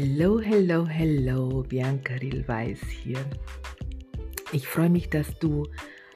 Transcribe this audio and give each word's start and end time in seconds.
Hello, 0.00 0.38
hello, 0.38 0.86
hello, 0.86 1.64
Bianca 1.68 2.14
Rilweis 2.14 2.78
hier. 2.88 3.18
Ich 4.52 4.68
freue 4.68 4.90
mich, 4.90 5.10
dass 5.10 5.36
du 5.40 5.64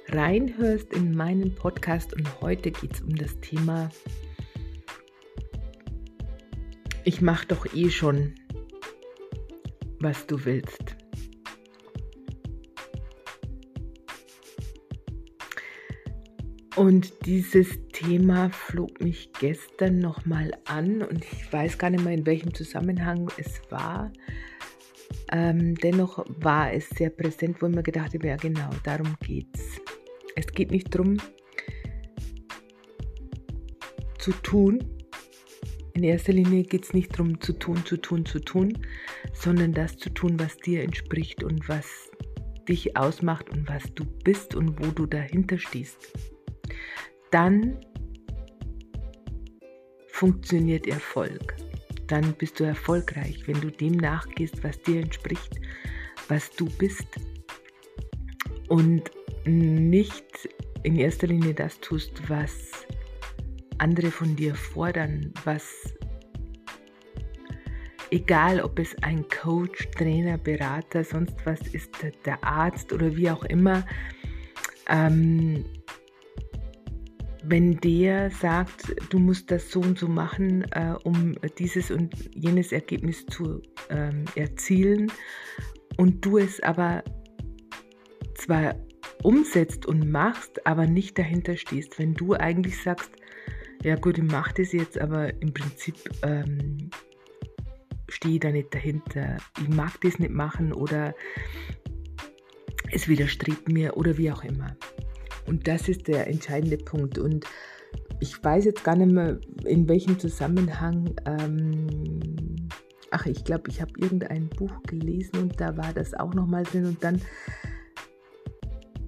reinhörst 0.06 0.92
in 0.92 1.16
meinen 1.16 1.52
Podcast 1.52 2.14
und 2.14 2.40
heute 2.40 2.70
geht 2.70 2.94
es 2.94 3.00
um 3.00 3.16
das 3.16 3.40
Thema 3.40 3.90
Ich 7.02 7.20
mache 7.22 7.48
doch 7.48 7.74
eh 7.74 7.90
schon, 7.90 8.36
was 9.98 10.28
du 10.28 10.44
willst. 10.44 11.01
Und 16.82 17.26
dieses 17.26 17.78
Thema 17.92 18.50
flog 18.50 19.00
mich 19.00 19.30
gestern 19.38 20.00
nochmal 20.00 20.50
an 20.64 21.02
und 21.02 21.24
ich 21.24 21.52
weiß 21.52 21.78
gar 21.78 21.90
nicht 21.90 22.02
mehr, 22.02 22.12
in 22.12 22.26
welchem 22.26 22.52
Zusammenhang 22.52 23.30
es 23.36 23.62
war. 23.70 24.12
Ähm, 25.30 25.76
dennoch 25.76 26.24
war 26.40 26.72
es 26.72 26.88
sehr 26.88 27.10
präsent, 27.10 27.62
wo 27.62 27.68
ich 27.68 27.76
mir 27.76 27.84
gedacht 27.84 28.14
habe, 28.14 28.26
ja 28.26 28.34
genau, 28.34 28.68
darum 28.82 29.14
geht's. 29.24 29.60
Es 30.34 30.48
geht 30.48 30.72
nicht 30.72 30.92
darum, 30.92 31.18
zu 34.18 34.32
tun. 34.42 34.82
In 35.92 36.02
erster 36.02 36.32
Linie 36.32 36.64
geht 36.64 36.82
es 36.82 36.94
nicht 36.94 37.12
darum, 37.12 37.40
zu 37.40 37.52
tun, 37.52 37.86
zu 37.86 37.96
tun, 37.96 38.26
zu 38.26 38.40
tun, 38.40 38.76
sondern 39.34 39.72
das 39.72 39.98
zu 39.98 40.10
tun, 40.10 40.36
was 40.40 40.56
dir 40.56 40.82
entspricht 40.82 41.44
und 41.44 41.68
was 41.68 42.10
dich 42.68 42.96
ausmacht 42.96 43.50
und 43.50 43.68
was 43.68 43.84
du 43.94 44.04
bist 44.24 44.56
und 44.56 44.84
wo 44.84 44.90
du 44.90 45.06
dahinter 45.06 45.58
stehst 45.58 46.12
dann 47.32 47.76
funktioniert 50.08 50.86
Erfolg. 50.86 51.56
Dann 52.06 52.34
bist 52.34 52.60
du 52.60 52.64
erfolgreich, 52.64 53.42
wenn 53.46 53.60
du 53.60 53.70
dem 53.70 53.94
nachgehst, 53.94 54.62
was 54.62 54.80
dir 54.82 55.00
entspricht, 55.00 55.60
was 56.28 56.50
du 56.50 56.66
bist 56.78 57.06
und 58.68 59.10
nicht 59.44 60.48
in 60.82 60.96
erster 60.96 61.26
Linie 61.26 61.54
das 61.54 61.80
tust, 61.80 62.28
was 62.28 62.86
andere 63.78 64.10
von 64.10 64.36
dir 64.36 64.54
fordern, 64.54 65.32
was 65.44 65.94
egal 68.10 68.60
ob 68.60 68.78
es 68.78 68.94
ein 69.02 69.26
Coach, 69.28 69.88
Trainer, 69.96 70.36
Berater, 70.36 71.02
sonst 71.02 71.34
was 71.44 71.60
ist, 71.68 71.90
der 72.24 72.44
Arzt 72.44 72.92
oder 72.92 73.16
wie 73.16 73.30
auch 73.30 73.44
immer, 73.44 73.84
ähm, 74.88 75.64
wenn 77.44 77.76
der 77.80 78.30
sagt, 78.30 78.94
du 79.10 79.18
musst 79.18 79.50
das 79.50 79.70
so 79.70 79.80
und 79.80 79.98
so 79.98 80.08
machen, 80.08 80.64
äh, 80.72 80.94
um 81.04 81.34
dieses 81.58 81.90
und 81.90 82.14
jenes 82.34 82.72
Ergebnis 82.72 83.26
zu 83.26 83.62
ähm, 83.90 84.24
erzielen 84.36 85.10
und 85.96 86.24
du 86.24 86.38
es 86.38 86.62
aber 86.62 87.02
zwar 88.34 88.74
umsetzt 89.22 89.86
und 89.86 90.10
machst, 90.10 90.66
aber 90.66 90.86
nicht 90.86 91.18
dahinter 91.18 91.56
stehst, 91.56 91.98
wenn 91.98 92.14
du 92.14 92.34
eigentlich 92.34 92.80
sagst, 92.80 93.10
ja 93.82 93.96
gut, 93.96 94.18
ich 94.18 94.24
mache 94.24 94.54
das 94.62 94.72
jetzt, 94.72 94.98
aber 94.98 95.32
im 95.42 95.52
Prinzip 95.52 95.96
ähm, 96.22 96.90
stehe 98.08 98.34
ich 98.34 98.40
da 98.40 98.50
nicht 98.50 98.72
dahinter, 98.74 99.38
ich 99.60 99.68
mag 99.68 100.00
das 100.02 100.18
nicht 100.18 100.32
machen 100.32 100.72
oder 100.72 101.14
es 102.92 103.08
widerstrebt 103.08 103.68
mir 103.68 103.96
oder 103.96 104.18
wie 104.18 104.30
auch 104.30 104.44
immer. 104.44 104.76
Und 105.46 105.66
das 105.68 105.88
ist 105.88 106.08
der 106.08 106.26
entscheidende 106.28 106.78
Punkt. 106.78 107.18
Und 107.18 107.44
ich 108.20 108.42
weiß 108.42 108.64
jetzt 108.64 108.84
gar 108.84 108.96
nicht 108.96 109.12
mehr, 109.12 109.38
in 109.64 109.88
welchem 109.88 110.18
Zusammenhang. 110.18 111.14
Ähm, 111.26 112.68
ach, 113.10 113.26
ich 113.26 113.44
glaube, 113.44 113.68
ich 113.68 113.80
habe 113.80 113.92
irgendein 113.96 114.48
Buch 114.48 114.82
gelesen 114.86 115.38
und 115.38 115.60
da 115.60 115.76
war 115.76 115.92
das 115.92 116.14
auch 116.14 116.34
nochmal 116.34 116.62
drin. 116.64 116.86
Und 116.86 117.02
dann 117.02 117.20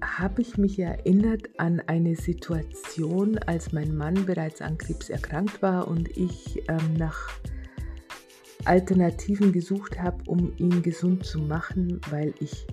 habe 0.01 0.41
ich 0.41 0.57
mich 0.57 0.79
erinnert 0.79 1.49
an 1.57 1.81
eine 1.87 2.15
Situation, 2.15 3.37
als 3.39 3.71
mein 3.71 3.95
Mann 3.95 4.25
bereits 4.25 4.61
an 4.61 4.77
Krebs 4.77 5.09
erkrankt 5.09 5.61
war 5.61 5.87
und 5.87 6.15
ich 6.17 6.63
ähm, 6.69 6.93
nach 6.97 7.29
Alternativen 8.65 9.51
gesucht 9.51 9.99
habe, 9.99 10.17
um 10.27 10.53
ihn 10.57 10.81
gesund 10.81 11.25
zu 11.25 11.39
machen, 11.39 11.99
weil 12.09 12.33
ich 12.39 12.65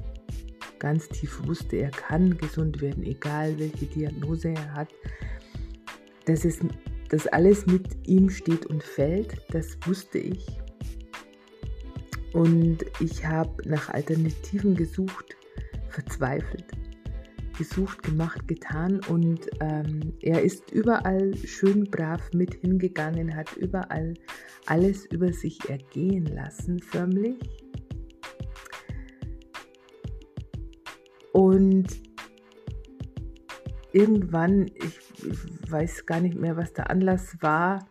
ganz 0.82 1.08
tief 1.08 1.46
wusste, 1.46 1.76
er 1.76 1.90
kann 1.92 2.36
gesund 2.36 2.80
werden, 2.80 3.04
egal 3.04 3.56
welche 3.56 3.86
Diagnose 3.86 4.48
er 4.48 4.74
hat. 4.74 4.88
Dass, 6.24 6.44
es, 6.44 6.58
dass 7.08 7.28
alles 7.28 7.66
mit 7.66 7.86
ihm 8.08 8.28
steht 8.28 8.66
und 8.66 8.82
fällt, 8.82 9.40
das 9.50 9.78
wusste 9.86 10.18
ich. 10.18 10.44
Und 12.32 12.78
ich 12.98 13.24
habe 13.24 13.68
nach 13.68 13.90
Alternativen 13.90 14.74
gesucht, 14.74 15.36
verzweifelt. 15.88 16.66
Gesucht, 17.56 18.02
gemacht, 18.02 18.48
getan 18.48 18.98
und 19.08 19.46
ähm, 19.60 20.14
er 20.20 20.42
ist 20.42 20.72
überall 20.72 21.36
schön 21.36 21.84
brav 21.84 22.22
mit 22.32 22.54
hingegangen, 22.54 23.36
hat 23.36 23.56
überall 23.56 24.14
alles 24.66 25.04
über 25.06 25.32
sich 25.32 25.60
ergehen 25.68 26.26
lassen, 26.26 26.80
förmlich 26.80 27.61
Und 31.62 31.86
irgendwann, 33.92 34.66
ich, 34.74 34.98
ich 35.24 35.70
weiß 35.70 36.06
gar 36.06 36.18
nicht 36.20 36.36
mehr, 36.36 36.56
was 36.56 36.72
der 36.72 36.90
Anlass 36.90 37.36
war, 37.40 37.86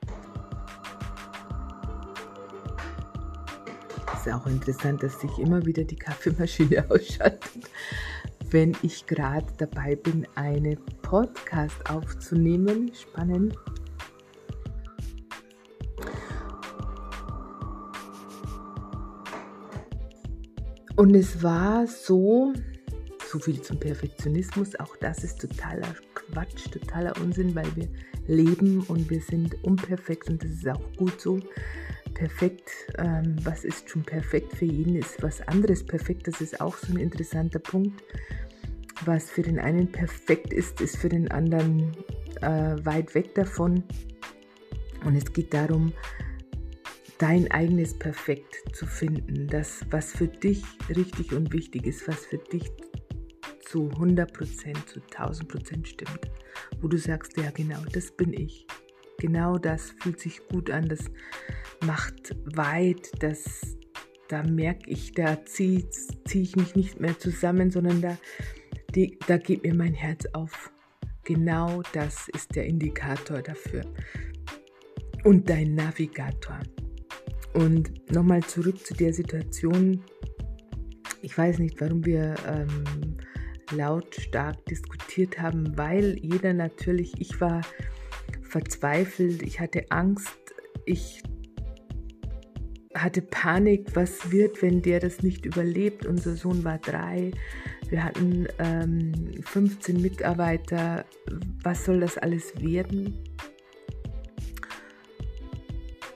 ist 4.13 4.33
auch 4.33 4.45
interessant, 4.45 5.01
dass 5.03 5.21
sich 5.21 5.39
immer 5.39 5.65
wieder 5.65 5.85
die 5.85 5.95
Kaffeemaschine 5.95 6.85
ausschaltet, 6.89 7.71
wenn 8.49 8.75
ich 8.81 9.05
gerade 9.05 9.47
dabei 9.57 9.95
bin, 9.95 10.27
einen 10.35 10.77
Podcast 11.01 11.89
aufzunehmen. 11.89 12.91
Spannend. 12.93 13.55
Und 20.97 21.15
es 21.15 21.41
war 21.41 21.87
so, 21.87 22.53
zu 23.31 23.39
viel 23.39 23.61
zum 23.61 23.79
Perfektionismus. 23.79 24.77
Auch 24.77 24.97
das 24.97 25.23
ist 25.23 25.39
totaler 25.39 25.95
Quatsch, 26.15 26.69
totaler 26.69 27.15
Unsinn, 27.21 27.55
weil 27.55 27.73
wir 27.77 27.87
leben 28.27 28.81
und 28.81 29.09
wir 29.09 29.21
sind 29.21 29.55
unperfekt 29.63 30.29
und 30.29 30.43
das 30.43 30.51
ist 30.51 30.67
auch 30.67 30.81
gut 30.97 31.21
so. 31.21 31.39
Perfekt, 32.13 32.69
ähm, 32.97 33.37
was 33.43 33.63
ist 33.63 33.89
schon 33.89 34.03
perfekt 34.03 34.53
für 34.57 34.65
jeden, 34.65 34.97
ist 34.97 35.23
was 35.23 35.39
anderes 35.47 35.81
perfekt. 35.81 36.27
Das 36.27 36.41
ist 36.41 36.59
auch 36.59 36.75
so 36.75 36.91
ein 36.91 36.99
interessanter 36.99 37.59
Punkt. 37.59 38.03
Was 39.05 39.31
für 39.31 39.43
den 39.43 39.59
einen 39.59 39.89
perfekt 39.89 40.51
ist, 40.51 40.81
ist 40.81 40.97
für 40.97 41.07
den 41.07 41.31
anderen 41.31 41.93
äh, 42.41 42.85
weit 42.85 43.15
weg 43.15 43.33
davon. 43.35 43.81
Und 45.05 45.15
es 45.15 45.31
geht 45.31 45.53
darum, 45.53 45.93
dein 47.17 47.49
eigenes 47.49 47.97
Perfekt 47.97 48.61
zu 48.73 48.85
finden, 48.85 49.47
das, 49.47 49.85
was 49.89 50.11
für 50.11 50.27
dich 50.27 50.63
richtig 50.93 51.31
und 51.31 51.53
wichtig 51.53 51.87
ist, 51.87 52.09
was 52.09 52.25
für 52.25 52.37
dich 52.37 52.69
zu 53.71 53.87
100%, 53.87 54.85
zu 54.85 54.99
1000% 54.99 55.85
stimmt. 55.85 56.29
Wo 56.81 56.89
du 56.89 56.97
sagst, 56.97 57.37
ja 57.37 57.51
genau, 57.51 57.79
das 57.93 58.11
bin 58.11 58.33
ich. 58.33 58.67
Genau 59.17 59.57
das 59.57 59.91
fühlt 60.01 60.19
sich 60.19 60.45
gut 60.49 60.69
an, 60.69 60.89
das 60.89 60.99
macht 61.85 62.35
weit, 62.57 63.11
das, 63.19 63.77
da 64.27 64.43
merke 64.43 64.89
ich, 64.89 65.13
da 65.13 65.45
ziehe 65.45 65.87
zieh 65.89 66.41
ich 66.41 66.55
mich 66.57 66.75
nicht 66.75 66.99
mehr 66.99 67.17
zusammen, 67.17 67.71
sondern 67.71 68.01
da, 68.01 68.17
die, 68.93 69.17
da 69.27 69.37
geht 69.37 69.63
mir 69.63 69.73
mein 69.73 69.93
Herz 69.93 70.25
auf. 70.33 70.71
Genau 71.23 71.81
das 71.93 72.27
ist 72.29 72.53
der 72.55 72.65
Indikator 72.65 73.41
dafür. 73.41 73.83
Und 75.23 75.49
dein 75.49 75.75
Navigator. 75.75 76.59
Und 77.53 78.11
nochmal 78.11 78.43
zurück 78.43 78.85
zu 78.85 78.95
der 78.95 79.13
Situation. 79.13 80.03
Ich 81.21 81.37
weiß 81.37 81.59
nicht, 81.59 81.79
warum 81.79 82.03
wir 82.05 82.35
ähm, 82.47 83.10
lautstark 83.71 84.65
diskutiert 84.65 85.39
haben, 85.39 85.77
weil 85.77 86.17
jeder 86.19 86.53
natürlich, 86.53 87.13
ich 87.19 87.39
war 87.41 87.61
verzweifelt, 88.41 89.41
ich 89.41 89.59
hatte 89.59 89.85
Angst, 89.89 90.37
ich 90.85 91.23
hatte 92.93 93.21
Panik, 93.21 93.95
was 93.95 94.31
wird, 94.31 94.61
wenn 94.61 94.81
der 94.81 94.99
das 94.99 95.23
nicht 95.23 95.45
überlebt. 95.45 96.05
Unser 96.05 96.35
Sohn 96.35 96.63
war 96.63 96.77
drei, 96.77 97.31
wir 97.89 98.03
hatten 98.03 98.47
ähm, 98.59 99.13
15 99.43 100.01
Mitarbeiter, 100.01 101.05
was 101.63 101.85
soll 101.85 102.01
das 102.01 102.17
alles 102.17 102.53
werden? 102.61 103.17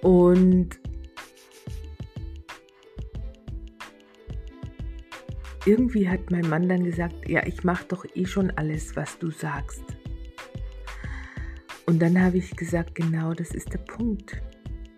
Und 0.02 0.80
irgendwie 5.66 6.08
hat 6.08 6.32
mein 6.32 6.48
Mann 6.48 6.70
dann 6.70 6.84
gesagt, 6.84 7.28
ja, 7.28 7.46
ich 7.46 7.64
mache 7.64 7.86
doch 7.88 8.06
eh 8.16 8.26
schon 8.26 8.52
alles, 8.52 8.96
was 8.96 9.18
du 9.18 9.32
sagst. 9.32 9.84
Und 11.86 12.02
dann 12.02 12.20
habe 12.22 12.38
ich 12.38 12.56
gesagt, 12.56 12.96
genau 12.96 13.34
das 13.34 13.52
ist 13.52 13.74
der 13.74 13.80
Punkt. 13.80 14.42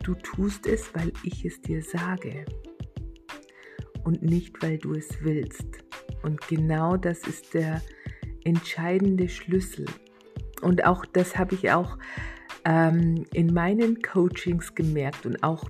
Du 0.04 0.14
tust 0.16 0.68
es, 0.68 0.94
weil 0.94 1.12
ich 1.24 1.44
es 1.46 1.62
dir 1.62 1.82
sage. 1.82 2.46
und 4.08 4.22
nicht, 4.22 4.64
weil 4.64 4.78
du 4.78 4.94
es 4.94 5.10
willst. 5.22 5.68
Und 6.24 6.48
genau 6.48 6.96
das 6.96 7.28
ist 7.28 7.54
der 7.54 7.82
entscheidende 8.46 9.28
Schlüssel. 9.28 9.86
Und 10.62 10.86
auch 10.86 11.06
das 11.06 11.38
habe 11.38 11.56
ich 11.56 11.72
auch 11.72 11.98
ähm, 12.64 13.26
in 13.34 13.54
meinen 13.54 14.02
Coachings 14.02 14.74
gemerkt 14.74 15.26
und 15.26 15.44
auch 15.44 15.66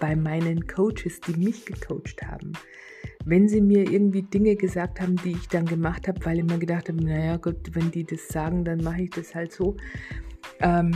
bei 0.00 0.16
meinen 0.16 0.66
Coaches, 0.66 1.20
die 1.20 1.36
mich 1.36 1.64
gecoacht 1.64 2.22
haben. 2.26 2.52
Wenn 3.24 3.48
sie 3.48 3.60
mir 3.60 3.90
irgendwie 3.90 4.22
Dinge 4.22 4.54
gesagt 4.56 5.00
haben, 5.00 5.16
die 5.16 5.32
ich 5.32 5.48
dann 5.48 5.64
gemacht 5.64 6.08
habe, 6.08 6.24
weil 6.24 6.38
ich 6.38 6.44
mir 6.44 6.58
gedacht 6.58 6.88
habe, 6.88 7.02
naja 7.02 7.36
Gott, 7.38 7.70
wenn 7.72 7.90
die 7.90 8.04
das 8.04 8.28
sagen, 8.28 8.64
dann 8.64 8.82
mache 8.84 9.02
ich 9.02 9.10
das 9.10 9.34
halt 9.34 9.52
so. 9.52 9.76
Ähm, 10.60 10.92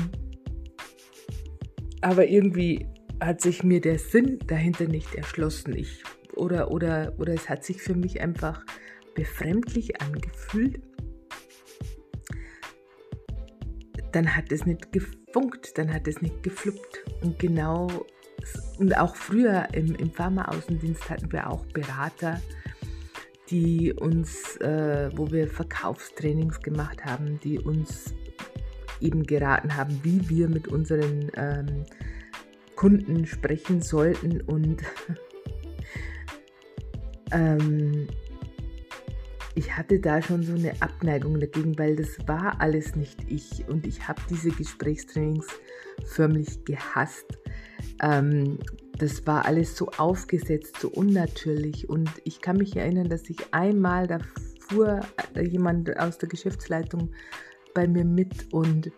aber 2.00 2.28
irgendwie 2.28 2.86
hat 3.20 3.40
sich 3.40 3.64
mir 3.64 3.80
der 3.80 3.98
Sinn 3.98 4.38
dahinter 4.46 4.86
nicht 4.86 5.14
erschlossen. 5.14 5.74
Ich, 5.74 6.02
oder, 6.36 6.70
oder, 6.70 7.14
oder 7.18 7.34
es 7.34 7.48
hat 7.48 7.64
sich 7.64 7.82
für 7.82 7.94
mich 7.94 8.20
einfach 8.20 8.64
befremdlich 9.14 10.00
angefühlt. 10.00 10.80
Dann 14.12 14.36
hat 14.36 14.52
es 14.52 14.64
nicht 14.64 14.92
gefunkt, 14.92 15.76
dann 15.76 15.92
hat 15.92 16.06
es 16.08 16.22
nicht 16.22 16.42
gefluppt. 16.42 17.04
Und 17.22 17.38
genau, 17.38 17.88
und 18.78 18.96
auch 18.96 19.16
früher 19.16 19.68
im, 19.72 19.94
im 19.96 20.10
Pharmaaußendienst 20.10 21.10
hatten 21.10 21.32
wir 21.32 21.50
auch 21.50 21.64
Berater, 21.66 22.40
die 23.50 23.92
uns, 23.92 24.56
äh, 24.58 25.10
wo 25.14 25.30
wir 25.30 25.48
Verkaufstrainings 25.48 26.60
gemacht 26.60 27.04
haben, 27.04 27.40
die 27.40 27.58
uns 27.58 28.14
eben 29.00 29.22
geraten 29.24 29.76
haben, 29.76 30.00
wie 30.02 30.28
wir 30.28 30.48
mit 30.48 30.68
unseren 30.68 31.30
ähm, 31.36 31.84
Kunden 32.76 33.26
sprechen 33.26 33.80
sollten 33.82 34.40
und 34.42 34.82
ähm, 37.32 38.06
ich 39.58 39.76
hatte 39.76 39.98
da 39.98 40.22
schon 40.22 40.44
so 40.44 40.54
eine 40.54 40.72
Abneigung 40.80 41.40
dagegen, 41.40 41.76
weil 41.78 41.96
das 41.96 42.16
war 42.28 42.60
alles 42.60 42.94
nicht 42.94 43.28
ich. 43.28 43.68
Und 43.68 43.88
ich 43.88 44.06
habe 44.06 44.20
diese 44.30 44.50
Gesprächstrainings 44.50 45.48
förmlich 46.04 46.64
gehasst. 46.64 47.26
Ähm, 48.00 48.58
das 48.98 49.26
war 49.26 49.46
alles 49.46 49.76
so 49.76 49.88
aufgesetzt, 49.98 50.76
so 50.80 50.88
unnatürlich. 50.90 51.88
Und 51.88 52.08
ich 52.22 52.40
kann 52.40 52.58
mich 52.58 52.76
erinnern, 52.76 53.08
dass 53.08 53.28
ich 53.28 53.52
einmal, 53.52 54.06
da 54.06 54.18
fuhr 54.60 55.00
jemand 55.40 55.98
aus 55.98 56.18
der 56.18 56.28
Geschäftsleitung 56.28 57.10
bei 57.74 57.88
mir 57.88 58.04
mit 58.04 58.52
und 58.52 58.92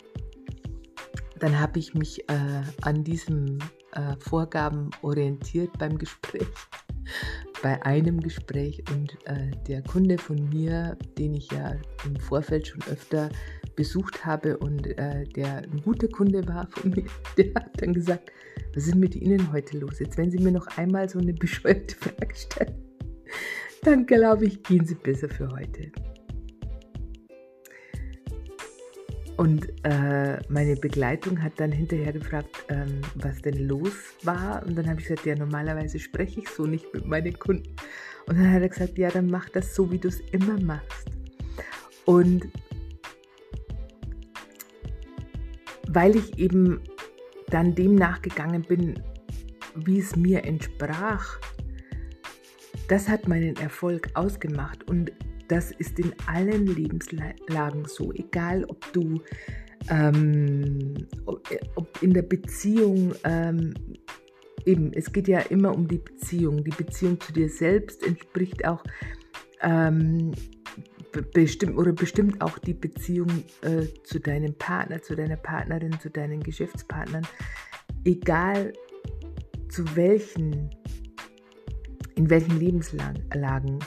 dann 1.38 1.58
habe 1.58 1.78
ich 1.78 1.94
mich 1.94 2.28
äh, 2.28 2.62
an 2.82 3.02
diesen 3.02 3.64
äh, 3.92 4.14
Vorgaben 4.18 4.90
orientiert 5.00 5.70
beim 5.78 5.96
Gespräch, 5.96 6.48
bei 7.62 7.82
einem 7.84 8.20
Gespräch 8.20 8.82
und 8.94 9.16
äh, 9.26 9.50
der 9.66 9.82
Kunde 9.82 10.18
von 10.18 10.48
mir, 10.48 10.96
den 11.18 11.34
ich 11.34 11.50
ja 11.50 11.74
im 12.06 12.16
Vorfeld 12.16 12.68
schon 12.68 12.82
öfter 12.90 13.30
besucht 13.76 14.24
habe 14.24 14.58
und 14.58 14.86
äh, 14.98 15.24
der 15.24 15.58
ein 15.58 15.80
guter 15.82 16.08
Kunde 16.08 16.46
war 16.48 16.66
von 16.68 16.90
mir, 16.90 17.04
der 17.36 17.54
hat 17.54 17.80
dann 17.80 17.94
gesagt, 17.94 18.32
was 18.74 18.86
ist 18.86 18.94
mit 18.94 19.14
Ihnen 19.14 19.52
heute 19.52 19.78
los? 19.78 19.98
Jetzt, 19.98 20.16
wenn 20.16 20.30
Sie 20.30 20.38
mir 20.38 20.52
noch 20.52 20.66
einmal 20.76 21.08
so 21.08 21.18
eine 21.18 21.32
bescheuerte 21.34 21.94
Frage 21.96 22.34
stellen, 22.34 22.74
dann 23.82 24.06
glaube 24.06 24.46
ich, 24.46 24.62
gehen 24.62 24.84
Sie 24.84 24.94
besser 24.94 25.28
für 25.28 25.48
heute. 25.50 25.90
Und 29.40 29.72
äh, 29.84 30.38
meine 30.50 30.76
Begleitung 30.76 31.42
hat 31.42 31.58
dann 31.60 31.72
hinterher 31.72 32.12
gefragt, 32.12 32.62
ähm, 32.68 33.00
was 33.14 33.40
denn 33.40 33.66
los 33.66 33.94
war. 34.22 34.62
Und 34.66 34.76
dann 34.76 34.86
habe 34.86 35.00
ich 35.00 35.06
gesagt, 35.08 35.24
ja, 35.24 35.34
normalerweise 35.34 35.98
spreche 35.98 36.40
ich 36.40 36.48
so 36.50 36.66
nicht 36.66 36.92
mit 36.92 37.06
meinen 37.06 37.38
Kunden. 37.38 37.74
Und 38.26 38.36
dann 38.36 38.52
hat 38.52 38.60
er 38.60 38.68
gesagt, 38.68 38.98
ja, 38.98 39.08
dann 39.08 39.30
mach 39.30 39.48
das 39.48 39.74
so, 39.74 39.90
wie 39.90 39.98
du 39.98 40.08
es 40.08 40.20
immer 40.32 40.60
machst. 40.60 41.08
Und 42.04 42.50
weil 45.88 46.16
ich 46.16 46.38
eben 46.38 46.82
dann 47.48 47.74
dem 47.74 47.94
nachgegangen 47.94 48.60
bin, 48.60 49.02
wie 49.74 50.00
es 50.00 50.16
mir 50.16 50.44
entsprach, 50.44 51.40
das 52.88 53.08
hat 53.08 53.26
meinen 53.26 53.56
Erfolg 53.56 54.10
ausgemacht. 54.12 54.86
Und 54.86 55.12
das 55.50 55.72
ist 55.72 55.98
in 55.98 56.14
allen 56.26 56.66
Lebenslagen 56.66 57.84
so, 57.86 58.12
egal 58.12 58.64
ob 58.66 58.92
du 58.92 59.20
ähm, 59.88 61.08
ob 61.26 62.02
in 62.02 62.12
der 62.12 62.22
Beziehung, 62.22 63.14
ähm, 63.24 63.74
eben, 64.64 64.92
es 64.92 65.10
geht 65.12 65.26
ja 65.26 65.40
immer 65.40 65.74
um 65.74 65.88
die 65.88 65.98
Beziehung. 65.98 66.62
Die 66.62 66.70
Beziehung 66.70 67.18
zu 67.18 67.32
dir 67.32 67.48
selbst 67.48 68.06
entspricht 68.06 68.64
auch 68.66 68.84
ähm, 69.62 70.32
bestimmt 71.32 71.76
oder 71.76 71.92
bestimmt 71.92 72.40
auch 72.42 72.58
die 72.58 72.74
Beziehung 72.74 73.44
äh, 73.62 73.86
zu 74.04 74.20
deinem 74.20 74.54
Partner, 74.54 75.02
zu 75.02 75.16
deiner 75.16 75.36
Partnerin, 75.36 75.98
zu 75.98 76.10
deinen 76.10 76.42
Geschäftspartnern. 76.42 77.26
Egal 78.04 78.72
zu 79.68 79.84
welchen, 79.96 80.70
in 82.20 82.28
welchen 82.28 82.60
Lebenslagen 82.60 83.78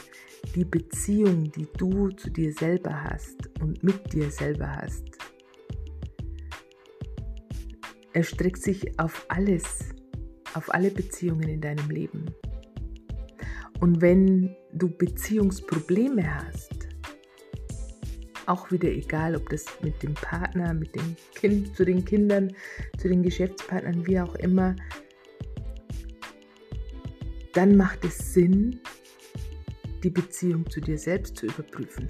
die 0.55 0.65
Beziehung, 0.65 1.51
die 1.51 1.67
du 1.77 2.09
zu 2.09 2.31
dir 2.31 2.51
selber 2.51 3.03
hast 3.03 3.47
und 3.61 3.83
mit 3.83 4.11
dir 4.11 4.31
selber 4.31 4.75
hast, 4.75 5.03
erstreckt 8.13 8.63
sich 8.63 8.99
auf 8.99 9.23
alles, 9.27 9.93
auf 10.55 10.73
alle 10.73 10.89
Beziehungen 10.89 11.47
in 11.47 11.61
deinem 11.61 11.87
Leben. 11.91 12.25
Und 13.79 14.01
wenn 14.01 14.55
du 14.73 14.89
Beziehungsprobleme 14.89 16.25
hast, 16.35 16.87
auch 18.47 18.71
wieder 18.71 18.89
egal, 18.89 19.35
ob 19.35 19.47
das 19.49 19.65
mit 19.83 20.01
dem 20.01 20.15
Partner, 20.15 20.73
mit 20.73 20.95
dem 20.95 21.15
Kind, 21.35 21.75
zu 21.75 21.85
den 21.85 22.03
Kindern, 22.03 22.51
zu 22.97 23.09
den 23.09 23.21
Geschäftspartnern, 23.21 24.07
wie 24.07 24.19
auch 24.19 24.33
immer, 24.35 24.75
dann 27.53 27.77
macht 27.77 28.03
es 28.03 28.33
Sinn, 28.33 28.79
die 30.03 30.09
Beziehung 30.09 30.69
zu 30.69 30.81
dir 30.81 30.97
selbst 30.97 31.37
zu 31.37 31.45
überprüfen. 31.45 32.09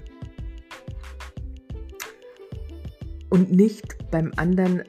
Und 3.30 3.52
nicht 3.52 4.10
beim 4.10 4.32
anderen 4.36 4.82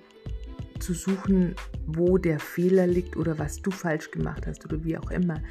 zu 0.80 0.94
suchen, 0.94 1.56
wo 1.88 2.18
der 2.18 2.40
Fehler 2.40 2.88
liegt 2.88 3.18
oder 3.18 3.38
was 3.38 3.62
du 3.62 3.72
falsch 3.72 4.12
gemacht 4.12 4.48
hast 4.48 4.66
oder 4.66 4.84
wie 4.84 4.98
auch 4.98 5.12
immer. 5.12 5.42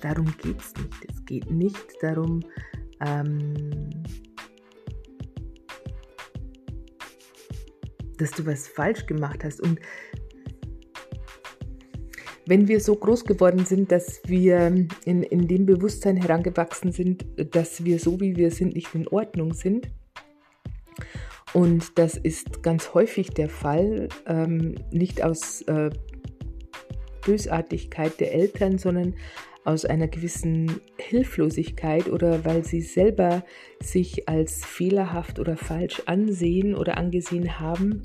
Darum 0.00 0.26
geht 0.38 0.60
es 0.60 0.74
nicht. 0.76 1.10
Es 1.10 1.24
geht 1.24 1.50
nicht 1.50 1.86
darum, 2.00 2.40
ähm, 3.00 3.90
dass 8.18 8.30
du 8.32 8.46
was 8.46 8.68
falsch 8.68 9.06
gemacht 9.06 9.44
hast. 9.44 9.60
Und 9.60 9.80
wenn 12.46 12.68
wir 12.68 12.80
so 12.80 12.94
groß 12.94 13.24
geworden 13.24 13.64
sind, 13.64 13.90
dass 13.90 14.20
wir 14.26 14.66
in, 15.04 15.22
in 15.22 15.48
dem 15.48 15.66
Bewusstsein 15.66 16.16
herangewachsen 16.16 16.92
sind, 16.92 17.24
dass 17.54 17.84
wir 17.84 17.98
so 17.98 18.20
wie 18.20 18.36
wir 18.36 18.50
sind 18.50 18.74
nicht 18.74 18.94
in 18.94 19.08
Ordnung 19.08 19.54
sind, 19.54 19.90
und 21.54 21.98
das 21.98 22.16
ist 22.16 22.64
ganz 22.64 22.94
häufig 22.94 23.30
der 23.30 23.48
Fall, 23.48 24.08
ähm, 24.26 24.74
nicht 24.90 25.22
aus 25.22 25.62
äh, 25.62 25.90
Bösartigkeit 27.24 28.18
der 28.18 28.34
Eltern, 28.34 28.76
sondern 28.76 29.14
aus 29.64 29.84
einer 29.84 30.08
gewissen 30.08 30.80
Hilflosigkeit 30.98 32.08
oder 32.08 32.44
weil 32.44 32.64
sie 32.64 32.82
selber 32.82 33.44
sich 33.80 34.28
als 34.28 34.64
fehlerhaft 34.64 35.38
oder 35.38 35.56
falsch 35.56 36.02
ansehen 36.06 36.74
oder 36.74 36.98
angesehen 36.98 37.60
haben, 37.60 38.02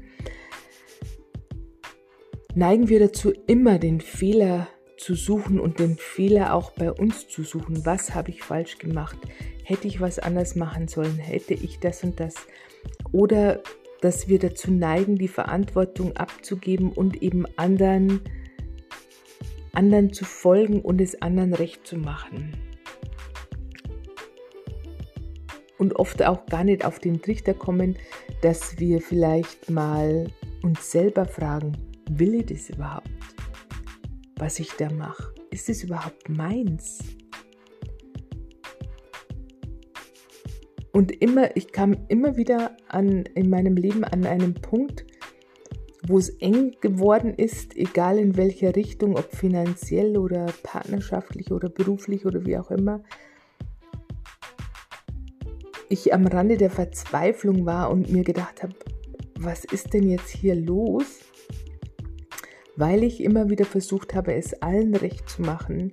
neigen 2.56 2.90
wir 2.90 3.00
dazu, 3.00 3.32
immer 3.48 3.80
den 3.80 4.02
Fehler 4.02 4.68
zu 4.98 5.16
suchen 5.16 5.60
und 5.60 5.80
den 5.80 5.96
Fehler 5.98 6.54
auch 6.54 6.72
bei 6.72 6.92
uns 6.92 7.28
zu 7.28 7.44
suchen. 7.44 7.86
Was 7.86 8.14
habe 8.14 8.32
ich 8.32 8.44
falsch 8.44 8.78
gemacht? 8.78 9.18
Hätte 9.64 9.88
ich 9.88 10.02
was 10.02 10.20
anders 10.20 10.56
machen 10.56 10.88
sollen? 10.88 11.18
Hätte 11.18 11.54
ich 11.54 11.80
das 11.80 12.04
und 12.04 12.20
das? 12.20 12.36
Oder 13.12 13.62
dass 14.02 14.28
wir 14.28 14.40
dazu 14.40 14.72
neigen, 14.72 15.18
die 15.18 15.28
Verantwortung 15.28 16.16
abzugeben 16.16 16.92
und 16.92 17.22
eben 17.22 17.46
anderen, 17.58 18.22
anderen 19.74 20.14
zu 20.14 20.26
folgen 20.26 20.82
und 20.82 21.02
es 21.02 21.22
anderen 21.22 21.54
recht 21.54 21.86
zu 21.86 21.98
machen. 21.98 22.54
Und 25.78 25.96
oft 25.96 26.24
auch 26.24 26.46
gar 26.46 26.66
nicht 26.66 26.84
auf 26.84 27.00
den 27.00 27.22
Trichter 27.22 27.54
kommen, 27.54 27.98
dass 28.42 28.80
wir 28.80 29.02
vielleicht 29.02 29.70
mal 29.70 30.28
uns 30.62 30.92
selber 30.92 31.26
fragen, 31.26 31.89
will 32.10 32.36
ich 32.36 32.46
das 32.48 32.70
überhaupt? 32.70 33.10
Was 34.38 34.60
ich 34.60 34.72
da 34.74 34.92
mache? 34.92 35.34
Ist 35.52 35.70
es 35.70 35.84
überhaupt 35.84 36.30
meins? 36.30 37.00
Und 40.92 41.12
immer, 41.22 41.56
ich 41.56 41.72
kam 41.72 41.96
immer 42.08 42.36
wieder 42.36 42.76
an, 42.88 43.26
in 43.36 43.50
meinem 43.50 43.76
Leben 43.76 44.04
an 44.04 44.26
einen 44.26 44.56
Punkt, 44.56 45.06
wo 46.08 46.18
es 46.18 46.30
eng 46.40 46.76
geworden 46.82 47.34
ist, 47.36 47.78
egal 47.78 48.18
in 48.18 48.36
welcher 48.36 48.76
Richtung, 48.76 49.16
ob 49.16 49.34
finanziell 49.36 50.18
oder 50.18 50.48
partnerschaftlich 50.64 51.52
oder 51.52 51.70
beruflich 51.70 52.26
oder 52.26 52.46
wie 52.46 52.58
auch 52.58 52.72
immer, 52.72 53.04
ich 55.90 56.14
am 56.14 56.26
Rande 56.26 56.58
der 56.58 56.70
Verzweiflung 56.70 57.66
war 57.66 57.92
und 57.92 58.12
mir 58.12 58.24
gedacht 58.24 58.64
habe, 58.64 58.74
was 59.38 59.66
ist 59.66 59.94
denn 59.94 60.10
jetzt 60.10 60.30
hier 60.30 60.56
los? 60.56 61.20
Weil 62.80 63.04
ich 63.04 63.22
immer 63.22 63.50
wieder 63.50 63.66
versucht 63.66 64.16
habe, 64.16 64.34
es 64.36 64.54
allen 64.62 64.96
recht 64.96 65.30
zu 65.30 65.42
machen, 65.42 65.92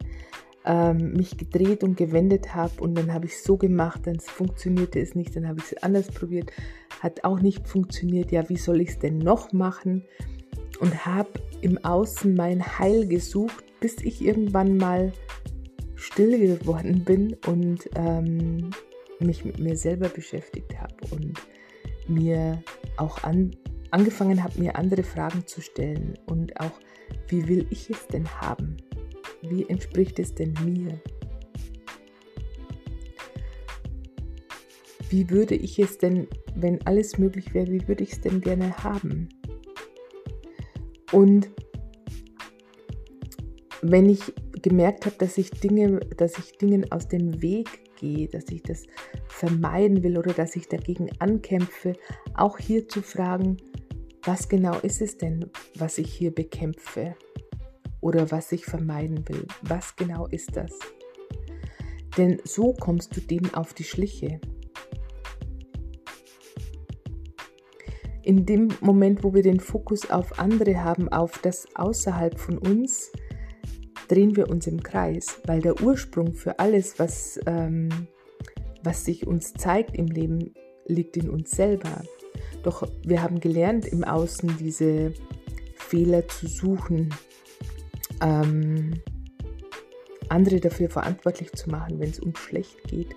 ähm, 0.64 1.14
mich 1.14 1.36
gedreht 1.36 1.82
und 1.82 1.96
gewendet 1.96 2.54
habe 2.54 2.80
und 2.80 2.96
dann 2.96 3.12
habe 3.12 3.26
ich 3.26 3.42
so 3.42 3.56
gemacht, 3.56 4.02
dann 4.04 4.20
funktionierte 4.20 5.00
es 5.00 5.16
nicht, 5.16 5.34
dann 5.34 5.48
habe 5.48 5.58
ich 5.58 5.72
es 5.72 5.82
anders 5.82 6.06
probiert, 6.06 6.52
hat 7.00 7.24
auch 7.24 7.40
nicht 7.40 7.66
funktioniert, 7.66 8.30
ja, 8.30 8.48
wie 8.48 8.56
soll 8.56 8.80
ich 8.80 8.90
es 8.90 8.98
denn 9.00 9.18
noch 9.18 9.52
machen? 9.52 10.04
Und 10.78 11.04
habe 11.04 11.30
im 11.60 11.84
Außen 11.84 12.36
mein 12.36 12.78
Heil 12.78 13.08
gesucht, 13.08 13.64
bis 13.80 13.96
ich 14.02 14.24
irgendwann 14.24 14.76
mal 14.76 15.12
still 15.96 16.38
geworden 16.38 17.02
bin 17.04 17.36
und 17.48 17.90
ähm, 17.96 18.70
mich 19.18 19.44
mit 19.44 19.58
mir 19.58 19.76
selber 19.76 20.08
beschäftigt 20.08 20.78
habe 20.80 20.94
und 21.10 21.34
mir 22.06 22.62
auch 22.96 23.24
an, 23.24 23.56
angefangen 23.90 24.42
habe, 24.42 24.60
mir 24.60 24.76
andere 24.76 25.02
Fragen 25.02 25.46
zu 25.46 25.60
stellen 25.60 26.18
und 26.26 26.58
auch, 26.60 26.80
wie 27.28 27.46
will 27.48 27.66
ich 27.70 27.90
es 27.90 28.06
denn 28.06 28.28
haben? 28.40 28.76
Wie 29.42 29.68
entspricht 29.68 30.18
es 30.18 30.34
denn 30.34 30.54
mir? 30.64 31.00
Wie 35.08 35.30
würde 35.30 35.54
ich 35.54 35.78
es 35.78 35.98
denn, 35.98 36.26
wenn 36.54 36.84
alles 36.86 37.18
möglich 37.18 37.54
wäre, 37.54 37.70
wie 37.70 37.86
würde 37.86 38.02
ich 38.02 38.12
es 38.12 38.20
denn 38.20 38.40
gerne 38.40 38.76
haben? 38.78 39.28
Und 41.12 41.50
wenn 43.82 44.08
ich 44.08 44.20
gemerkt 44.62 45.06
habe, 45.06 45.16
dass 45.18 45.38
ich 45.38 45.50
Dinge, 45.50 46.00
dass 46.16 46.38
ich 46.38 46.58
Dingen 46.58 46.90
aus 46.90 47.06
dem 47.06 47.40
Weg 47.40 47.94
gehe, 47.96 48.28
dass 48.28 48.48
ich 48.50 48.62
das 48.62 48.84
vermeiden 49.28 50.02
will 50.02 50.18
oder 50.18 50.32
dass 50.32 50.56
ich 50.56 50.68
dagegen 50.68 51.08
ankämpfe, 51.20 51.92
auch 52.34 52.58
hier 52.58 52.88
zu 52.88 53.02
fragen, 53.02 53.58
was 54.26 54.48
genau 54.48 54.78
ist 54.80 55.00
es 55.00 55.16
denn, 55.16 55.50
was 55.76 55.98
ich 55.98 56.12
hier 56.12 56.34
bekämpfe? 56.34 57.16
oder 58.06 58.30
was 58.30 58.52
ich 58.52 58.64
vermeiden 58.64 59.28
will. 59.28 59.46
Was 59.62 59.96
genau 59.96 60.26
ist 60.26 60.56
das? 60.56 60.70
Denn 62.16 62.40
so 62.44 62.72
kommst 62.72 63.16
du 63.16 63.20
dem 63.20 63.52
auf 63.52 63.74
die 63.74 63.82
Schliche. 63.82 64.40
In 68.22 68.46
dem 68.46 68.68
Moment, 68.80 69.24
wo 69.24 69.34
wir 69.34 69.42
den 69.42 69.58
Fokus 69.58 70.08
auf 70.10 70.38
andere 70.38 70.82
haben, 70.82 71.08
auf 71.08 71.38
das 71.42 71.66
außerhalb 71.74 72.38
von 72.38 72.58
uns, 72.58 73.10
drehen 74.06 74.36
wir 74.36 74.50
uns 74.50 74.68
im 74.68 74.82
Kreis, 74.82 75.40
weil 75.44 75.60
der 75.60 75.82
Ursprung 75.82 76.34
für 76.34 76.60
alles, 76.60 77.00
was, 77.00 77.40
ähm, 77.46 77.88
was 78.84 79.04
sich 79.04 79.26
uns 79.26 79.52
zeigt 79.52 79.96
im 79.96 80.06
Leben, 80.06 80.54
liegt 80.86 81.16
in 81.16 81.28
uns 81.28 81.50
selber. 81.50 82.02
Doch 82.66 82.82
wir 83.04 83.22
haben 83.22 83.38
gelernt, 83.38 83.86
im 83.86 84.02
Außen 84.02 84.56
diese 84.58 85.14
Fehler 85.76 86.26
zu 86.26 86.48
suchen, 86.48 87.14
ähm, 88.20 89.00
andere 90.28 90.58
dafür 90.58 90.90
verantwortlich 90.90 91.52
zu 91.52 91.70
machen, 91.70 92.00
wenn 92.00 92.10
es 92.10 92.18
uns 92.18 92.40
schlecht 92.40 92.82
geht 92.88 93.14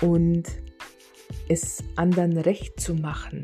und 0.00 0.44
es 1.50 1.84
anderen 1.96 2.38
recht 2.38 2.80
zu 2.80 2.94
machen. 2.94 3.42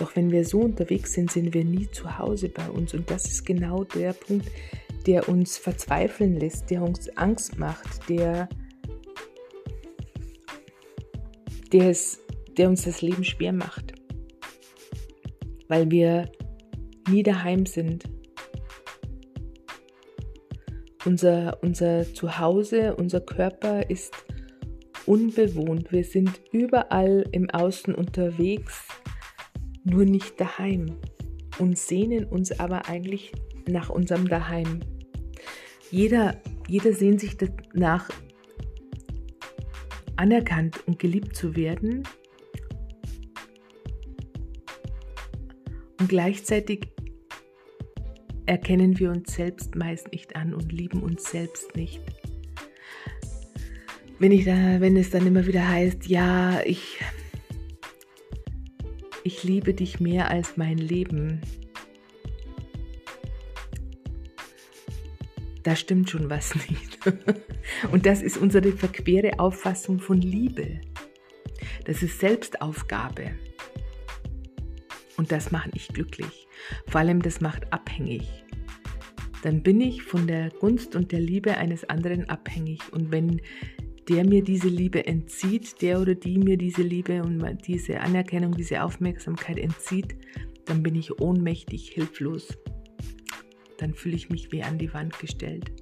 Doch 0.00 0.16
wenn 0.16 0.32
wir 0.32 0.44
so 0.44 0.58
unterwegs 0.58 1.12
sind, 1.12 1.30
sind 1.30 1.54
wir 1.54 1.64
nie 1.64 1.88
zu 1.88 2.18
Hause 2.18 2.48
bei 2.48 2.68
uns. 2.68 2.94
Und 2.94 3.08
das 3.12 3.26
ist 3.26 3.46
genau 3.46 3.84
der 3.84 4.12
Punkt, 4.12 4.48
der 5.06 5.28
uns 5.28 5.56
verzweifeln 5.56 6.40
lässt, 6.40 6.68
der 6.68 6.82
uns 6.82 7.16
Angst 7.16 7.60
macht, 7.60 8.08
der, 8.08 8.48
der, 11.72 11.90
es, 11.90 12.20
der 12.56 12.68
uns 12.68 12.84
das 12.84 13.02
Leben 13.02 13.24
schwer 13.24 13.52
macht. 13.52 13.92
Weil 15.68 15.90
wir 15.90 16.30
nie 17.08 17.22
daheim 17.22 17.66
sind. 17.66 18.04
Unser, 21.04 21.58
unser 21.62 22.12
Zuhause, 22.14 22.96
unser 22.96 23.20
Körper 23.20 23.88
ist 23.88 24.12
unbewohnt. 25.06 25.92
Wir 25.92 26.04
sind 26.04 26.40
überall 26.50 27.24
im 27.32 27.48
Außen 27.50 27.94
unterwegs, 27.94 28.88
nur 29.84 30.04
nicht 30.04 30.40
daheim 30.40 30.96
und 31.58 31.78
sehnen 31.78 32.24
uns 32.24 32.58
aber 32.58 32.88
eigentlich 32.88 33.32
nach 33.68 33.88
unserem 33.88 34.28
Daheim. 34.28 34.80
Jeder, 35.90 36.36
jeder 36.68 36.92
sehnt 36.92 37.20
sich 37.20 37.36
danach, 37.36 38.08
anerkannt 40.16 40.86
und 40.86 40.98
geliebt 40.98 41.36
zu 41.36 41.56
werden. 41.56 42.02
Und 45.98 46.08
gleichzeitig 46.08 46.88
erkennen 48.46 48.98
wir 48.98 49.10
uns 49.10 49.34
selbst 49.34 49.74
meist 49.74 50.12
nicht 50.12 50.36
an 50.36 50.54
und 50.54 50.72
lieben 50.72 51.02
uns 51.02 51.30
selbst 51.30 51.74
nicht. 51.74 52.00
Wenn, 54.18 54.32
ich 54.32 54.44
da, 54.44 54.80
wenn 54.80 54.96
es 54.96 55.10
dann 55.10 55.26
immer 55.26 55.46
wieder 55.46 55.68
heißt, 55.68 56.06
ja, 56.06 56.60
ich, 56.64 56.98
ich 59.24 59.42
liebe 59.42 59.74
dich 59.74 60.00
mehr 60.00 60.30
als 60.30 60.56
mein 60.56 60.78
Leben, 60.78 61.40
da 65.66 65.74
stimmt 65.74 66.08
schon 66.08 66.30
was 66.30 66.54
nicht. 66.54 66.98
Und 67.92 68.06
das 68.06 68.22
ist 68.22 68.36
unsere 68.36 68.70
verquere 68.70 69.40
Auffassung 69.40 69.98
von 69.98 70.20
Liebe. 70.20 70.80
Das 71.84 72.04
ist 72.04 72.20
Selbstaufgabe. 72.20 73.32
Und 75.16 75.32
das 75.32 75.50
macht 75.50 75.74
nicht 75.74 75.92
glücklich. 75.92 76.46
Vor 76.86 77.00
allem 77.00 77.20
das 77.20 77.40
macht 77.40 77.72
abhängig. 77.72 78.44
Dann 79.42 79.64
bin 79.64 79.80
ich 79.80 80.04
von 80.04 80.28
der 80.28 80.50
Gunst 80.50 80.94
und 80.94 81.10
der 81.10 81.20
Liebe 81.20 81.56
eines 81.56 81.88
anderen 81.88 82.28
abhängig. 82.28 82.80
Und 82.92 83.10
wenn 83.10 83.40
der 84.08 84.24
mir 84.24 84.44
diese 84.44 84.68
Liebe 84.68 85.04
entzieht, 85.04 85.82
der 85.82 86.00
oder 86.00 86.14
die 86.14 86.38
mir 86.38 86.56
diese 86.56 86.82
Liebe 86.82 87.24
und 87.24 87.42
diese 87.66 88.00
Anerkennung, 88.00 88.52
diese 88.52 88.84
Aufmerksamkeit 88.84 89.58
entzieht, 89.58 90.16
dann 90.64 90.84
bin 90.84 90.94
ich 90.94 91.20
ohnmächtig, 91.20 91.90
hilflos. 91.90 92.56
Dann 93.78 93.94
fühle 93.94 94.16
ich 94.16 94.30
mich 94.30 94.52
wie 94.52 94.62
an 94.62 94.78
die 94.78 94.92
Wand 94.92 95.18
gestellt. 95.18 95.72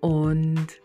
Und 0.00 0.80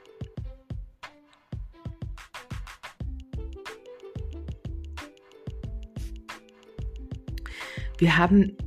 Wir 8.02 8.18
haben, 8.18 8.58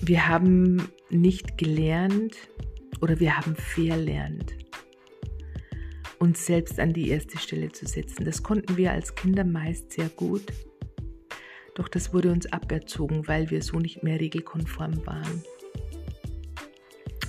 wir 0.00 0.28
haben 0.28 0.88
nicht 1.10 1.58
gelernt 1.58 2.36
oder 3.02 3.20
wir 3.20 3.36
haben 3.36 3.54
verlernt, 3.54 4.54
uns 6.18 6.46
selbst 6.46 6.80
an 6.80 6.94
die 6.94 7.10
erste 7.10 7.36
Stelle 7.36 7.70
zu 7.70 7.84
setzen. 7.84 8.24
Das 8.24 8.42
konnten 8.42 8.78
wir 8.78 8.92
als 8.92 9.14
Kinder 9.14 9.44
meist 9.44 9.92
sehr 9.92 10.08
gut. 10.08 10.54
Doch 11.74 11.86
das 11.86 12.14
wurde 12.14 12.32
uns 12.32 12.50
aberzogen, 12.50 13.28
weil 13.28 13.50
wir 13.50 13.60
so 13.60 13.78
nicht 13.78 14.02
mehr 14.02 14.18
regelkonform 14.18 15.06
waren. 15.06 15.42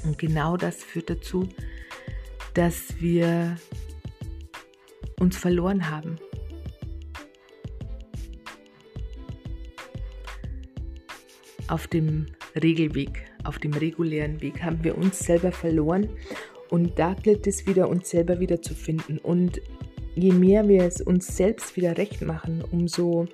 Und 0.07 0.17
genau 0.17 0.57
das 0.57 0.83
führt 0.83 1.11
dazu, 1.11 1.47
dass 2.55 2.99
wir 2.99 3.57
uns 5.19 5.37
verloren 5.37 5.91
haben. 5.91 6.17
auf 11.67 11.87
dem 11.87 12.27
Regelweg, 12.61 13.25
auf 13.43 13.59
dem 13.59 13.73
regulären 13.73 14.41
Weg 14.41 14.63
haben 14.63 14.83
wir 14.83 14.97
uns 14.97 15.19
selber 15.19 15.51
verloren 15.51 16.09
und 16.69 16.97
da 16.97 17.13
gilt 17.13 17.47
es 17.47 17.67
wieder, 17.67 17.89
uns 17.89 18.09
selber 18.09 18.39
wieder 18.39 18.61
zu 18.61 18.73
finden. 18.73 19.17
Und 19.19 19.61
je 20.15 20.31
mehr 20.31 20.67
wir 20.67 20.83
es 20.83 21.01
uns 21.01 21.35
selbst 21.35 21.75
wieder 21.75 21.97
recht 21.97 22.21
machen, 22.21 22.63
umso 22.71 23.27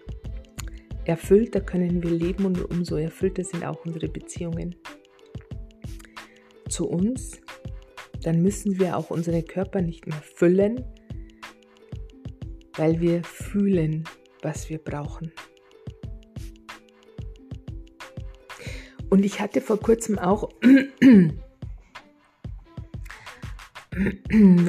erfüllter 1.06 1.62
können 1.62 2.02
wir 2.04 2.12
leben 2.12 2.46
und 2.46 2.72
umso 2.72 2.96
erfüllter 2.96 3.44
sind 3.44 3.66
auch 3.66 3.86
unsere 3.86 4.08
Beziehungen 4.08 4.76
zu 6.74 6.90
uns. 6.90 7.40
Dann 8.24 8.42
müssen 8.42 8.80
wir 8.80 8.98
auch 8.98 9.12
unsere 9.12 9.44
Körper 9.44 9.82
nicht 9.82 10.08
mehr 10.08 10.22
füllen, 10.36 10.84
weil 12.76 13.00
wir 13.00 13.24
fühlen, 13.24 14.06
was 14.42 14.70
wir 14.70 14.80
brauchen. 14.80 15.32
Und 19.10 19.24
ich 19.24 19.40
hatte 19.40 19.62
vor 19.62 19.80
kurzem 19.80 20.18
auch 20.18 20.50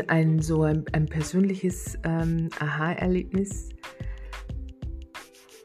ein 0.09 0.43
so 0.43 0.63
ein, 0.63 0.85
ein 0.93 1.07
persönliches 1.07 1.97
ähm, 2.05 2.51
Aha-Erlebnis. 2.59 3.71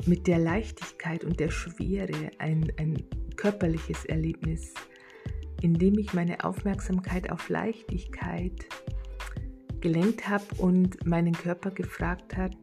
mit 0.05 0.27
der 0.27 0.39
Leichtigkeit 0.39 1.25
und 1.25 1.41
der 1.41 1.51
Schwere 1.51 2.31
ein, 2.37 2.71
ein 2.77 3.03
körperliches 3.35 4.05
Erlebnis, 4.05 4.73
in 5.61 5.73
dem 5.73 5.97
ich 5.97 6.13
meine 6.13 6.43
Aufmerksamkeit 6.43 7.31
auf 7.31 7.49
Leichtigkeit 7.49 8.67
gelenkt 9.81 10.27
habe 10.27 10.45
und 10.57 11.05
meinen 11.05 11.33
Körper 11.33 11.71
gefragt 11.71 12.35
hat, 12.37 12.55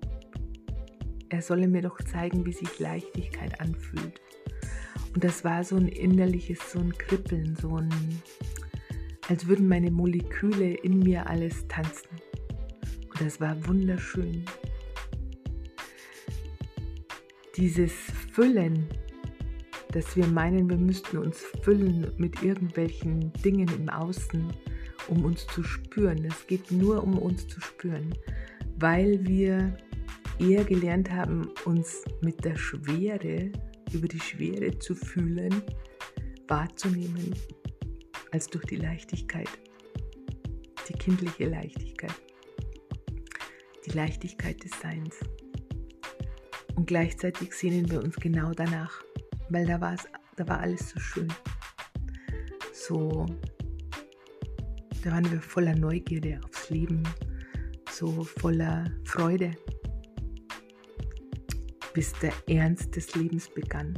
er 1.29 1.43
solle 1.43 1.69
mir 1.69 1.83
doch 1.83 2.01
zeigen, 2.03 2.47
wie 2.47 2.53
sich 2.53 2.79
Leichtigkeit 2.79 3.61
anfühlt. 3.61 4.21
Und 5.15 5.25
das 5.25 5.45
war 5.45 5.65
so 5.65 5.77
ein 5.77 5.89
innerliches, 5.89 6.73
so 6.73 6.79
ein 6.79 6.93
Kribbeln, 6.97 7.57
so 7.57 7.77
ein, 7.77 7.91
als 9.29 9.47
würden 9.47 9.67
meine 9.67 9.91
Moleküle 9.91 10.75
in 10.75 11.01
mir 11.01 11.27
alles 11.29 11.67
tanzen. 11.69 12.09
Und 13.11 13.21
das 13.21 13.41
war 13.41 13.57
wunderschön. 13.67 14.45
Dieses 17.57 17.93
Füllen, 18.33 18.87
dass 19.97 20.15
wir 20.15 20.27
meinen, 20.27 20.69
wir 20.69 20.77
müssten 20.77 21.17
uns 21.17 21.43
füllen 21.63 22.13
mit 22.19 22.43
irgendwelchen 22.43 23.33
Dingen 23.43 23.67
im 23.69 23.89
Außen, 23.89 24.47
um 25.09 25.25
uns 25.25 25.47
zu 25.47 25.63
spüren. 25.63 26.23
Es 26.27 26.47
geht 26.47 26.71
nur 26.71 27.03
um 27.03 27.17
uns 27.17 27.49
zu 27.49 27.63
spüren, 27.63 28.15
weil 28.79 29.25
wir 29.25 29.75
eher 30.39 30.65
gelernt 30.65 31.11
haben, 31.11 31.49
uns 31.65 32.05
mit 32.21 32.45
der 32.45 32.57
Schwere, 32.57 33.51
über 33.91 34.07
die 34.07 34.21
Schwere 34.21 34.79
zu 34.79 34.95
fühlen, 34.95 35.63
wahrzunehmen, 36.47 37.35
als 38.33 38.49
durch 38.49 38.67
die 38.67 38.77
Leichtigkeit, 38.77 39.49
die 40.91 40.93
kindliche 40.93 41.49
Leichtigkeit, 41.49 42.21
die 43.87 43.93
Leichtigkeit 43.93 44.63
des 44.63 44.73
Seins. 44.79 45.17
Und 46.75 46.87
gleichzeitig 46.87 47.55
sehnen 47.55 47.91
wir 47.91 48.03
uns 48.03 48.17
genau 48.17 48.53
danach, 48.53 49.06
weil 49.49 49.67
da, 49.67 49.81
war's, 49.81 50.05
da 50.37 50.47
war 50.49 50.61
alles 50.61 50.91
so 50.91 51.01
schön. 51.01 51.33
So, 52.73 53.27
da 55.03 55.13
waren 55.13 55.31
wir 55.31 55.41
voller 55.41 55.75
Neugierde 55.75 56.41
aufs 56.45 56.71
Leben, 56.71 57.03
so 57.91 58.25
voller 58.25 58.91
Freude 59.05 59.53
bis 61.97 62.13
der 62.21 62.35
Ernst 62.47 62.95
des 62.95 63.15
Lebens 63.15 63.49
begann, 63.49 63.97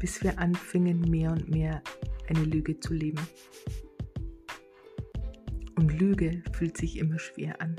bis 0.00 0.24
wir 0.24 0.36
anfingen, 0.40 1.02
mehr 1.02 1.30
und 1.30 1.48
mehr 1.48 1.80
eine 2.26 2.42
Lüge 2.42 2.80
zu 2.80 2.92
leben. 2.92 3.20
Und 5.76 5.96
Lüge 6.00 6.42
fühlt 6.52 6.76
sich 6.76 6.98
immer 6.98 7.20
schwer 7.20 7.60
an. 7.60 7.76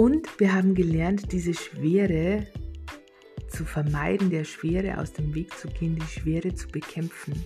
Und 0.00 0.40
wir 0.40 0.54
haben 0.54 0.74
gelernt, 0.74 1.30
diese 1.30 1.52
Schwere 1.52 2.46
zu 3.48 3.66
vermeiden, 3.66 4.30
der 4.30 4.44
Schwere 4.44 4.96
aus 4.96 5.12
dem 5.12 5.34
Weg 5.34 5.54
zu 5.58 5.68
gehen, 5.68 5.94
die 5.96 6.20
Schwere 6.20 6.54
zu 6.54 6.68
bekämpfen. 6.68 7.44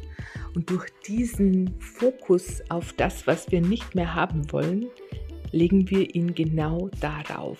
Und 0.55 0.71
durch 0.71 0.89
diesen 1.05 1.75
Fokus 1.81 2.63
auf 2.71 2.93
das, 2.93 3.27
was 3.27 3.51
wir 3.51 3.61
nicht 3.61 3.97
mehr 3.97 4.15
haben 4.15 4.53
wollen, 4.53 4.87
legen 5.51 5.91
wir 5.91 6.15
ihn 6.15 6.33
genau 6.33 6.91
darauf, 7.01 7.59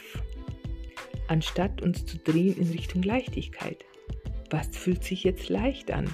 anstatt 1.27 1.83
uns 1.83 2.07
zu 2.07 2.17
drehen 2.19 2.57
in 2.57 2.71
Richtung 2.71 3.03
Leichtigkeit. 3.03 3.85
Was 4.51 4.69
fühlt 4.77 5.03
sich 5.03 5.25
jetzt 5.25 5.49
leicht 5.49 5.91
an? 5.91 6.09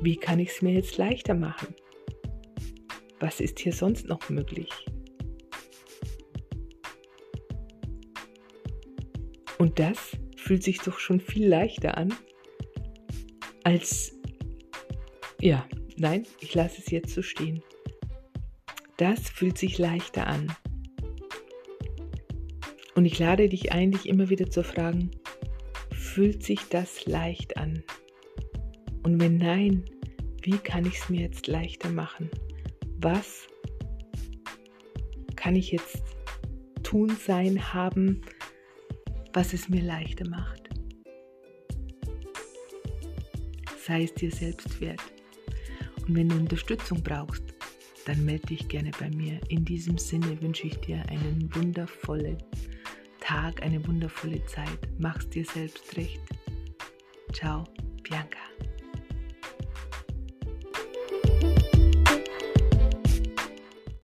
Wie 0.00 0.14
kann 0.14 0.38
ich 0.38 0.50
es 0.50 0.62
mir 0.62 0.74
jetzt 0.74 0.98
leichter 0.98 1.34
machen? 1.34 1.74
Was 3.18 3.40
ist 3.40 3.58
hier 3.58 3.72
sonst 3.72 4.06
noch 4.06 4.30
möglich? 4.30 4.70
Und 9.58 9.78
das 9.78 10.16
fühlt 10.36 10.62
sich 10.62 10.78
doch 10.78 10.98
schon 10.98 11.20
viel 11.20 11.48
leichter 11.48 11.96
an 11.96 12.14
als 13.64 14.16
ja, 15.40 15.66
nein, 15.96 16.24
ich 16.40 16.54
lasse 16.54 16.80
es 16.80 16.90
jetzt 16.90 17.14
so 17.14 17.22
stehen. 17.22 17.62
Das 18.96 19.28
fühlt 19.28 19.58
sich 19.58 19.78
leichter 19.78 20.26
an. 20.26 20.54
Und 22.94 23.04
ich 23.04 23.18
lade 23.18 23.48
dich 23.48 23.72
ein, 23.72 23.90
dich 23.90 24.08
immer 24.08 24.30
wieder 24.30 24.48
zu 24.50 24.64
fragen, 24.64 25.10
fühlt 25.92 26.42
sich 26.42 26.60
das 26.70 27.04
leicht 27.04 27.58
an? 27.58 27.82
Und 29.02 29.20
wenn 29.20 29.36
nein, 29.36 29.84
wie 30.42 30.56
kann 30.56 30.86
ich 30.86 30.94
es 30.94 31.08
mir 31.10 31.20
jetzt 31.20 31.46
leichter 31.46 31.90
machen? 31.90 32.30
Was 32.98 33.46
kann 35.34 35.56
ich 35.56 35.72
jetzt 35.72 36.02
tun, 36.82 37.10
sein, 37.10 37.74
haben, 37.74 38.22
was 39.36 39.52
es 39.52 39.68
mir 39.68 39.82
leichter 39.82 40.26
macht? 40.30 40.70
Sei 43.86 44.04
es 44.04 44.14
dir 44.14 44.30
selbst 44.30 44.80
wert. 44.80 45.02
Und 46.08 46.16
wenn 46.16 46.30
du 46.30 46.36
Unterstützung 46.36 47.02
brauchst, 47.02 47.44
dann 48.06 48.24
melde 48.24 48.46
dich 48.46 48.66
gerne 48.66 48.92
bei 48.98 49.10
mir. 49.10 49.38
In 49.50 49.62
diesem 49.62 49.98
Sinne 49.98 50.40
wünsche 50.40 50.68
ich 50.68 50.78
dir 50.78 51.04
einen 51.10 51.54
wundervollen 51.54 52.38
Tag, 53.20 53.62
eine 53.62 53.86
wundervolle 53.86 54.42
Zeit. 54.46 54.88
Mach's 54.98 55.28
dir 55.28 55.44
selbst 55.44 55.94
recht. 55.98 56.22
Ciao, 57.34 57.64
Bianca. 58.02 58.38